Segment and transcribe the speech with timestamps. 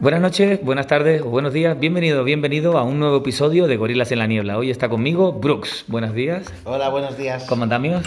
[0.00, 1.76] Buenas noches, buenas tardes o buenos días.
[1.76, 4.56] Bienvenido, bienvenido a un nuevo episodio de Gorilas en la Niebla.
[4.56, 5.86] Hoy está conmigo Brooks.
[5.88, 6.46] Buenos días.
[6.62, 7.42] Hola, buenos días.
[7.48, 8.04] ¿Cómo andamos?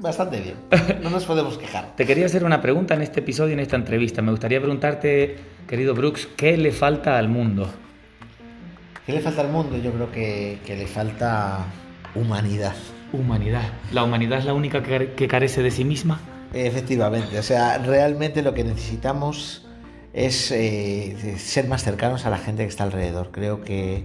[0.00, 0.56] Bastante bien.
[1.00, 1.94] No nos podemos quejar.
[1.94, 4.20] Te quería hacer una pregunta en este episodio, en esta entrevista.
[4.20, 5.36] Me gustaría preguntarte,
[5.68, 7.70] querido Brooks, ¿qué le falta al mundo?
[9.06, 9.76] ¿Qué le falta al mundo?
[9.78, 11.66] Yo creo que, que le falta
[12.16, 12.74] humanidad.
[13.12, 13.62] Humanidad.
[13.92, 16.20] ¿La humanidad es la única que, que carece de sí misma?
[16.52, 17.38] Efectivamente.
[17.38, 19.68] O sea, realmente lo que necesitamos
[20.12, 23.30] es eh, ser más cercanos a la gente que está alrededor.
[23.32, 24.04] Creo que,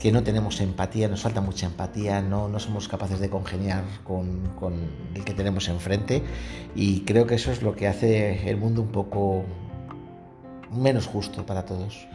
[0.00, 4.48] que, no tenemos empatía, nos falta mucha empatía, no, no somos capaces de congeniar con,
[4.58, 4.74] con,
[5.14, 6.22] el que tenemos enfrente
[6.74, 9.44] y creo que eso es lo que hace el mundo un poco
[10.72, 12.06] menos justo para todos.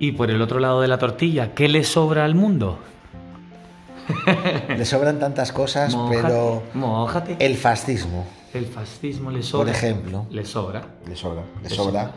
[0.00, 2.78] Y por el otro lado de la tortilla, ¿qué le sobra al mundo?
[4.68, 7.36] Le sobran tantas cosas, Mójate, pero mójate.
[7.38, 9.66] el fascismo, El fascismo le sobra.
[9.66, 10.82] por ejemplo, Le sobra.
[11.06, 12.10] le sobra, le sobra.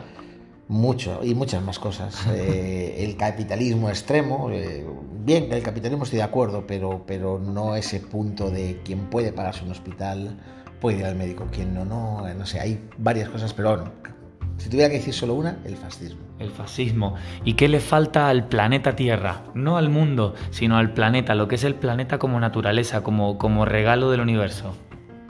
[0.72, 2.26] Mucho y muchas más cosas.
[2.32, 4.86] Eh, el capitalismo extremo, eh,
[5.24, 9.64] bien, el capitalismo estoy de acuerdo, pero, pero no ese punto de quien puede pagarse
[9.64, 10.38] un hospital
[10.80, 13.92] puede ir al médico, quien no, no, eh, no sé, hay varias cosas, pero bueno,
[14.56, 16.20] si tuviera que decir solo una, el fascismo.
[16.38, 17.14] El fascismo.
[17.44, 19.42] ¿Y qué le falta al planeta Tierra?
[19.54, 23.64] No al mundo, sino al planeta, lo que es el planeta como naturaleza, como, como
[23.64, 24.74] regalo del universo.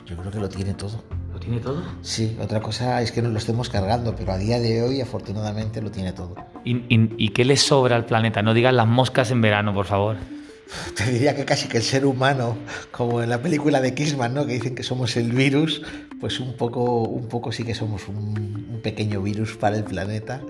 [0.06, 1.02] Yo creo que lo tiene todo.
[1.42, 1.82] ¿Lo tiene todo?
[2.02, 5.82] Sí, otra cosa es que nos lo estemos cargando, pero a día de hoy afortunadamente
[5.82, 6.36] lo tiene todo.
[6.64, 8.42] ¿Y, y, y qué le sobra al planeta?
[8.42, 10.16] No digas las moscas en verano, por favor.
[10.96, 12.56] Te diría que casi que el ser humano,
[12.92, 14.46] como en la película de Kissman, ¿no?
[14.46, 15.82] que dicen que somos el virus,
[16.20, 20.40] pues un poco, un poco sí que somos un, un pequeño virus para el planeta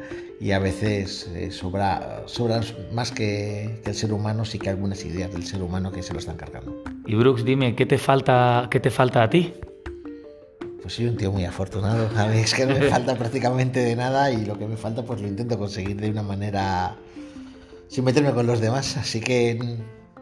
[0.41, 5.05] y a veces eh, sobra, sobran más que, que, el ser humano, sí que algunas
[5.05, 6.83] ideas del ser humano que se lo están cargando.
[7.07, 9.55] Y Brooks, dime, ¿qué te falta, qué te falta a ti?
[10.93, 12.11] Soy un tío muy afortunado.
[12.19, 15.03] A mí es que no me falta prácticamente de nada y lo que me falta
[15.03, 16.95] pues lo intento conseguir de una manera
[17.89, 18.99] sin meterme con los demás.
[18.99, 19.59] Así que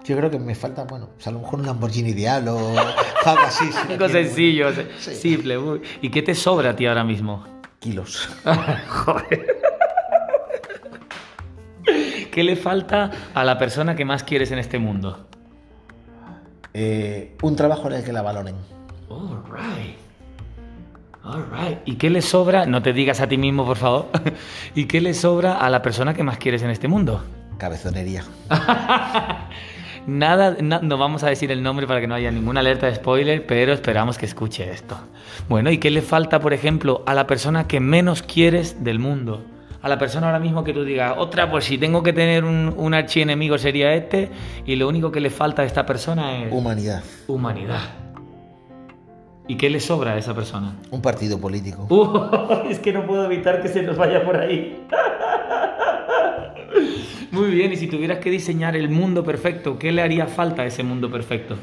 [0.04, 2.78] yo creo que me falta, bueno, pues a lo mejor un Lamborghini Diablo o
[3.24, 3.64] algo así.
[3.72, 4.68] Si Algo sencillo,
[5.00, 5.12] sí.
[5.12, 5.58] simple.
[5.58, 5.82] Muy...
[6.02, 7.44] ¿Y qué te sobra a ti ahora mismo?
[7.80, 8.28] Kilos.
[8.88, 9.46] Joder.
[12.30, 15.26] ¿Qué le falta a la persona que más quieres en este mundo?
[16.72, 18.54] Eh, un trabajo en el que la valoren.
[19.08, 20.09] All right.
[21.22, 21.78] All right.
[21.84, 22.66] ¿Y qué le sobra?
[22.66, 24.06] No te digas a ti mismo, por favor.
[24.74, 27.22] ¿Y qué le sobra a la persona que más quieres en este mundo?
[27.58, 28.24] Cabezonería.
[30.06, 32.94] Nada, na, no vamos a decir el nombre para que no haya ninguna alerta de
[32.94, 34.96] spoiler, pero esperamos que escuche esto.
[35.48, 39.44] Bueno, ¿y qué le falta, por ejemplo, a la persona que menos quieres del mundo?
[39.82, 42.74] A la persona ahora mismo que tú digas, otra, pues si tengo que tener un,
[42.76, 44.30] un archienemigo sería este,
[44.64, 46.52] y lo único que le falta a esta persona es...
[46.52, 47.02] Humanidad.
[47.28, 47.80] Humanidad.
[49.50, 50.76] ¿Y qué le sobra a esa persona?
[50.92, 51.88] Un partido político.
[51.90, 54.80] Uh, es que no puedo evitar que se nos vaya por ahí.
[57.32, 60.66] Muy bien, y si tuvieras que diseñar el mundo perfecto, ¿qué le haría falta a
[60.66, 61.56] ese mundo perfecto?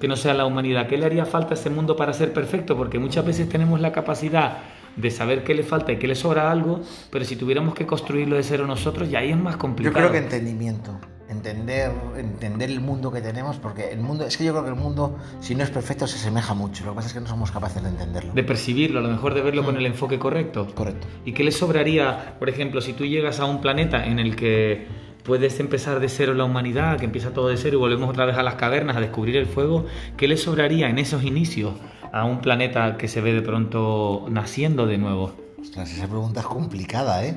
[0.00, 2.74] Que no sea la humanidad, ¿qué le haría falta a ese mundo para ser perfecto?
[2.74, 4.56] Porque muchas veces tenemos la capacidad
[4.96, 8.36] de saber qué le falta y qué le sobra algo, pero si tuviéramos que construirlo
[8.36, 9.94] de cero nosotros, ya ahí es más complicado.
[9.94, 10.98] Yo creo que entendimiento,
[11.28, 14.76] entender, entender el mundo que tenemos, porque el mundo, es que yo creo que el
[14.76, 16.84] mundo, si no es perfecto, se asemeja mucho.
[16.84, 18.32] Lo que pasa es que no somos capaces de entenderlo.
[18.32, 19.66] De percibirlo, a lo mejor de verlo mm.
[19.66, 20.66] con el enfoque correcto.
[20.74, 21.06] Correcto.
[21.24, 24.86] ¿Y qué le sobraría, por ejemplo, si tú llegas a un planeta en el que
[25.22, 28.36] puedes empezar de cero la humanidad, que empieza todo de cero y volvemos otra vez
[28.36, 29.84] a las cavernas a descubrir el fuego,
[30.16, 31.74] ¿qué le sobraría en esos inicios
[32.12, 35.34] a un planeta que se ve de pronto naciendo de nuevo?
[35.60, 37.36] Ostras, esa pregunta es complicada, ¿eh?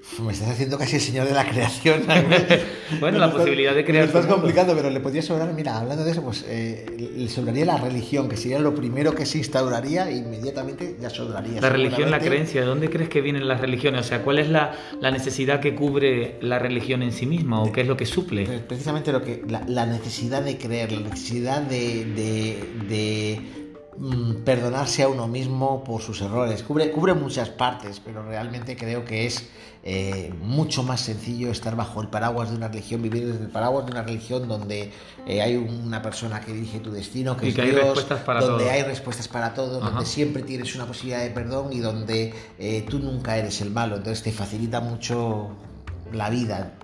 [0.24, 2.02] Me estás haciendo casi el señor de la creación.
[3.00, 4.04] bueno, la posibilidad de crear.
[4.04, 5.52] Me estás complicando, pero le podría sobrar.
[5.52, 6.86] Mira, hablando de eso, pues eh,
[7.16, 11.60] le sobraría la religión, que sería lo primero que se instauraría e inmediatamente ya sobraría.
[11.60, 14.00] La religión, la creencia, ¿de dónde crees que vienen las religiones?
[14.00, 17.72] O sea, ¿cuál es la, la, necesidad que cubre la religión en sí misma o
[17.72, 18.46] qué es lo que suple?
[18.66, 23.67] Precisamente lo que la, la necesidad de creer, la necesidad de, de, de
[24.44, 26.62] perdonarse a uno mismo por sus errores.
[26.62, 29.48] Cubre, cubre muchas partes, pero realmente creo que es
[29.82, 33.86] eh, mucho más sencillo estar bajo el paraguas de una religión, vivir desde el paraguas
[33.86, 34.92] de una religión donde
[35.26, 38.20] eh, hay una persona que dirige tu destino, que y es que Dios, hay respuestas
[38.20, 38.72] para donde todo.
[38.72, 39.90] hay respuestas para todo, Ajá.
[39.90, 43.96] donde siempre tienes una posibilidad de perdón y donde eh, tú nunca eres el malo.
[43.96, 45.50] Entonces te facilita mucho
[46.12, 46.77] la vida.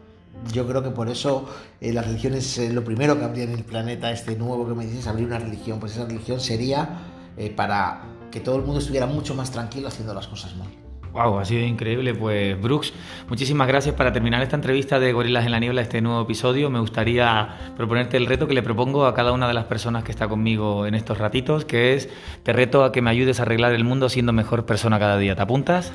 [0.52, 1.48] Yo creo que por eso
[1.80, 4.74] eh, la religión es eh, lo primero que habría en el planeta, este nuevo que
[4.74, 5.80] me dices, abrir una religión.
[5.80, 6.88] Pues esa religión sería
[7.36, 10.68] eh, para que todo el mundo estuviera mucho más tranquilo haciendo las cosas mal.
[11.12, 12.12] Wow, ha sido increíble.
[12.12, 12.92] Pues Brooks,
[13.28, 16.70] muchísimas gracias para terminar esta entrevista de Gorilas en la Niebla, este nuevo episodio.
[16.70, 20.10] Me gustaría proponerte el reto que le propongo a cada una de las personas que
[20.10, 22.08] está conmigo en estos ratitos, que es,
[22.42, 25.36] te reto a que me ayudes a arreglar el mundo siendo mejor persona cada día.
[25.36, 25.92] ¿Te apuntas?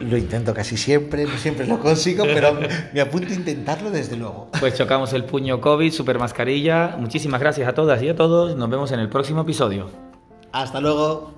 [0.00, 2.56] Lo intento casi siempre, no siempre lo consigo, pero
[2.92, 4.48] me apunto a intentarlo desde luego.
[4.60, 6.96] Pues chocamos el puño COVID, super mascarilla.
[6.98, 8.56] Muchísimas gracias a todas y a todos.
[8.56, 9.90] Nos vemos en el próximo episodio.
[10.52, 11.34] Hasta luego.